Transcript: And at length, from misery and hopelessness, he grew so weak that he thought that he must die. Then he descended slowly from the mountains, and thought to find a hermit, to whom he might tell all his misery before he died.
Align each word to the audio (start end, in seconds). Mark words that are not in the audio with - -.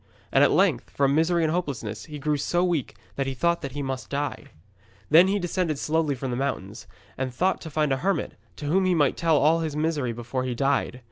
And 0.31 0.43
at 0.43 0.49
length, 0.49 0.89
from 0.89 1.13
misery 1.13 1.43
and 1.43 1.53
hopelessness, 1.53 2.05
he 2.05 2.17
grew 2.17 2.35
so 2.35 2.63
weak 2.63 2.95
that 3.17 3.27
he 3.27 3.35
thought 3.35 3.61
that 3.61 3.73
he 3.73 3.83
must 3.83 4.09
die. 4.09 4.45
Then 5.11 5.27
he 5.27 5.37
descended 5.37 5.77
slowly 5.77 6.15
from 6.15 6.31
the 6.31 6.37
mountains, 6.37 6.87
and 7.19 7.31
thought 7.31 7.61
to 7.61 7.69
find 7.69 7.91
a 7.93 7.97
hermit, 7.97 8.33
to 8.55 8.65
whom 8.65 8.85
he 8.85 8.95
might 8.95 9.15
tell 9.15 9.37
all 9.37 9.59
his 9.59 9.75
misery 9.75 10.11
before 10.11 10.43
he 10.43 10.55
died. 10.55 10.99